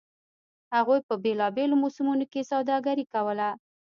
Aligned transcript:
هغوی 0.75 0.99
په 1.07 1.13
بېلابېلو 1.23 1.75
موسمونو 1.83 2.25
کې 2.31 2.41
سوداګري 2.51 3.05
کوله 3.13 3.49